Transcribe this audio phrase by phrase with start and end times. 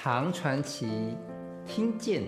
[0.00, 0.86] 唐传奇，
[1.66, 2.22] 听见。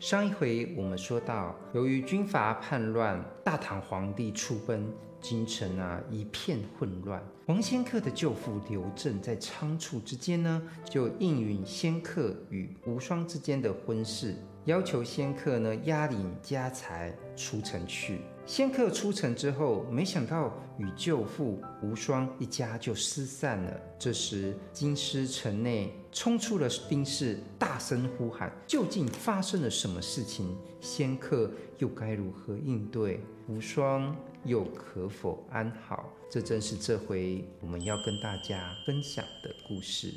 [0.00, 7.22] 上一回我们说到，由于军阀叛乱，大唐皇帝出奔，京城啊一片混乱。
[7.48, 14.34] 王仙客的舅父刘镇在仓促之间呢，就应允仙客与无双之间的婚事，
[14.64, 18.22] 要求仙客呢押领家财出城去。
[18.52, 23.80] 仙客出城之后，没想到与舅父无双一家就失散了。
[23.98, 30.54] 这时，京师城内冲出了兵士，大声呼喊：“究竟发生了什么事情？
[30.82, 33.20] 仙客又该如何应对？
[33.48, 40.12] 无双又可否安好？”这正是这回我们要跟大家分享的故事。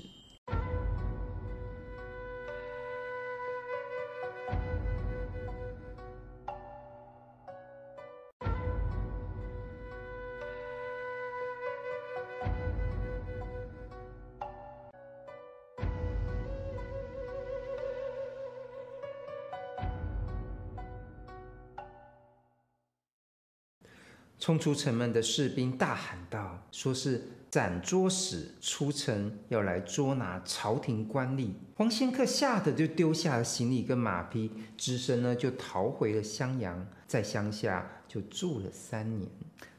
[24.46, 39.28] 冲出城门的士兵大喊道：“说是斩捉使出城，要来捉拿朝廷官吏。”王仙客吓得就丢下了行李跟马匹，只身呢就逃回了襄阳，在乡下就住了三年。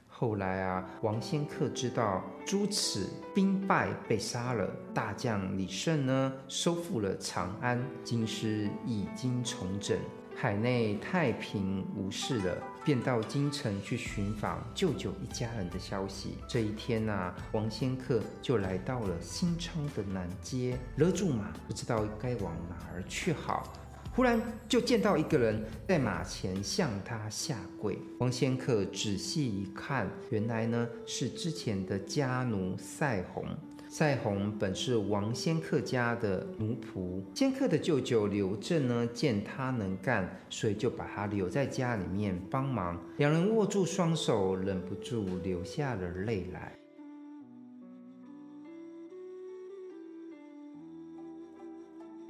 [0.09, 9.97] 后来啊，王仙客知道朱泚兵败被杀了，大将李胜呢收复了长安，京师已经重整。
[10.39, 16.37] 海内太平无事了，便到京城去寻访舅舅一家人的消息。
[16.47, 23.73] 这一天呐、王仙客就来到了新昌的南街，勒住马，不知道该往哪儿去好。
[24.15, 27.99] 忽然就见到一个人在马前向他下跪。
[28.19, 33.47] 王仙客仔细一看，原来呢是之前的家奴赛红。
[33.89, 43.01] 赛红本是王仙客家的奴仆，仙客的舅舅刘正呢，见他能干，所以就把他留在家里面帮忙。
[43.17, 46.73] 两人握住双手，忍不住流下了泪来。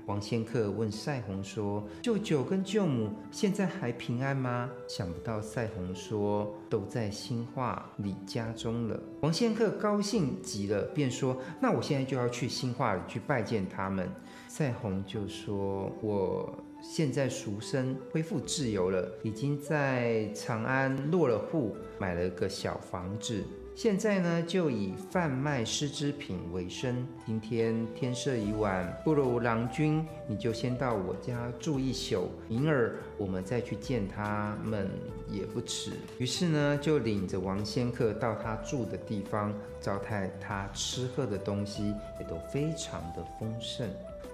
[0.07, 14.09] 王仙客问赛红说：“舅舅跟舅母现在还平安吗？”想不到赛红说：“都在兴化李家中了。”王仙客高兴极了，便说：“那我现在就要去兴化里去拜见他们。”
[14.47, 23.43] 赛红就说：“我现在赎身恢复自由了，已经在长安落了户，买了个小房子。”
[23.77, 27.07] 现在呢，就以贩卖丝织品为生。
[27.27, 34.89] 今天天色已晚，不如郎君你就先到我家住一宿，明儿我们再去见他们
[35.29, 35.91] 也不迟。
[36.17, 43.87] 于是呢，就领着王仙客到他住的地方，招待他吃喝的东西也都非常的丰盛。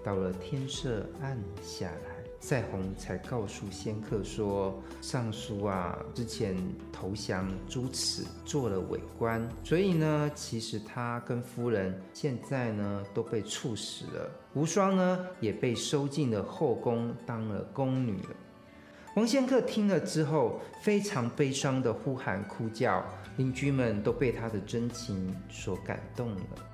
[0.04, 2.11] 到了天色暗下来。
[2.42, 6.56] 赛鸿才告诉仙客说：“尚书啊，之前
[6.92, 14.28] 投降朱泚，做了伪官，所以呢，其实他跟夫人现在呢都被处死了。
[14.54, 18.30] 无双呢也被收进了后宫，当了宫女了。”
[19.14, 23.04] 王仙客听了之后，非常悲伤的呼喊哭叫，
[23.36, 26.71] 邻居们都被他的真情所感动了。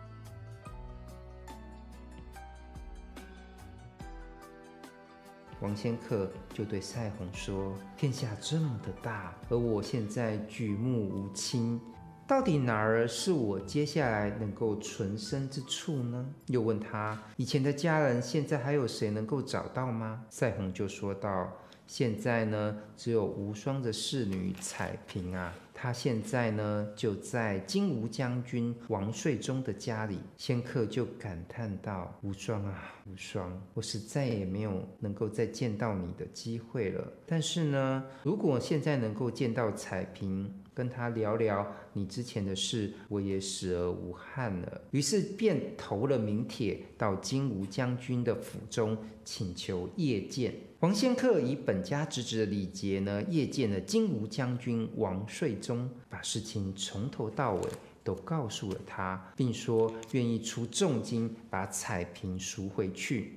[5.60, 11.80] 王仙客就对赛鸿说：“天下这么的大，而我现在举目无亲，
[12.28, 21.52] 到底哪儿是我接下来能够存身之处呢？”又问他：“以前的家人，现在还有谁能够找到吗？”赛鸿就说道
[21.88, 30.18] ：“现在呢，只有无双的侍女彩屏啊。”他现在呢，就在金吾将军王岁忠的家里。
[30.36, 37.12] 仙客就感叹道：“无双啊，无双，我是再也没有能够再见到你的机会了。
[37.24, 50.52] 但是呢，如果现在能够见到彩屏，跟他聊聊你之前的事，我也死而无憾了。”于是便投了名帖到金吾将军的府中，请求谒见。
[50.80, 57.68] 王仙客以本家侄子的礼节呢，谒见了金吾将军王岁忠，把事情从头到尾
[58.04, 63.32] 都告诉了他，并说愿意出重金把彩屏赎回去。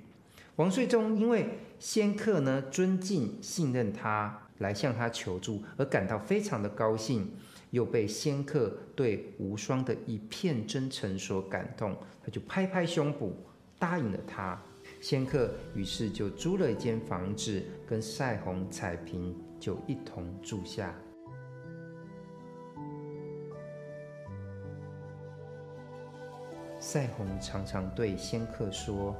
[0.57, 7.27] 王岁忠因为仙客呢尊敬信任他，来向他求助，而感到非常的高兴，
[7.71, 13.31] 又被仙客对无双的一片真诚所感动，他就拍拍胸脯
[13.79, 14.61] 答应了他。
[15.01, 20.93] 仙客于是就租了一间房子，跟赛红、彩萍就一同住下。
[26.79, 29.15] 赛红常常对仙客说：“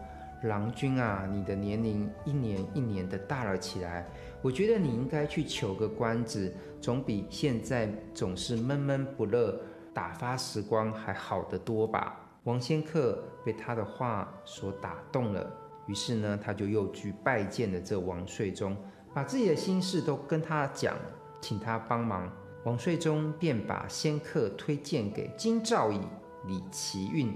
[0.45, 4.07] 郎君啊，你的年龄一年一年的大了起来，
[4.44, 9.60] 我觉得你应该去求个官职，总比现在总是闷闷不乐、
[9.95, 15.51] 打发时光还好得多吧。”王仙客被他的话所打动了，
[15.92, 18.78] 于是呢，他就又去拜见了这王税中，
[19.14, 20.96] 把自己的心事都跟他讲，
[21.42, 22.32] 请他帮忙。
[22.64, 26.00] 王税中便把仙客推荐给京兆尹
[26.48, 27.34] 李奇运。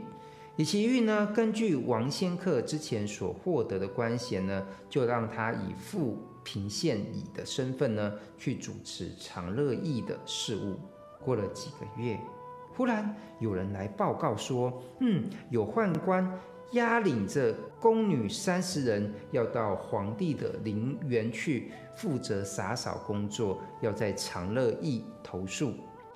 [0.56, 10.80] 李奇运呢，根据王仙客之前所获得的官衔呢，就让他以副平县尹的身份呢，去主持长乐驿的事务。
[11.22, 12.18] 过了几个月。
[12.74, 16.30] 忽然有人来报告说：“嗯，有宦官
[16.72, 25.74] 押领着宫女三十人，要到皇帝的陵园去负责洒扫工作，要在长乐驿投宿。”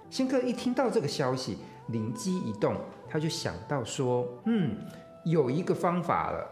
[0.09, 2.75] 仙客一听到这个消息，灵机一动，
[3.07, 4.75] 他就想到说：“嗯，
[5.23, 6.49] 有一个方法了。”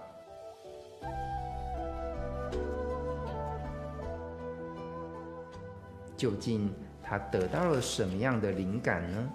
[6.15, 6.73] 究竟
[7.03, 9.29] 他得到了什么样的灵感呢？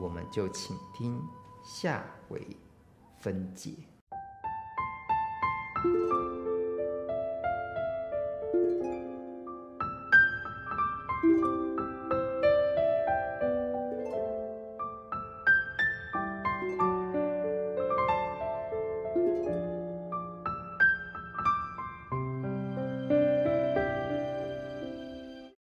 [0.00, 1.20] 我们就请听
[1.64, 2.46] 下回
[3.20, 3.76] 分解。